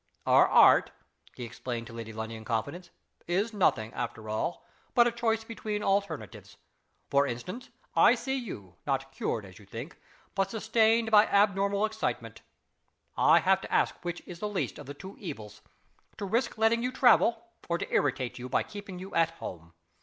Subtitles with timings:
[0.25, 0.89] "Our art,"
[1.35, 2.89] he explained to Lady Lundie in confidence,
[3.27, 6.57] "is nothing, after all, but a choice between alternatives.
[7.11, 7.69] For instance.
[7.95, 9.99] I see you not cured, as you think
[10.33, 12.41] but sustained by abnormal excitement.
[13.15, 15.61] I have to ask which is the least of the two evils
[16.17, 19.71] to risk letting you travel, or to irritate you by keeping you at home.